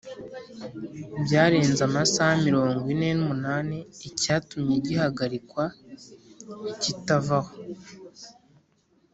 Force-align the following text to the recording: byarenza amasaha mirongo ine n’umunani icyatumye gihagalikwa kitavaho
byarenza 1.23 1.81
amasaha 1.89 2.33
mirongo 2.47 2.81
ine 2.93 3.09
n’umunani 3.17 3.77
icyatumye 4.07 4.75
gihagalikwa 4.87 5.63
kitavaho 6.81 7.53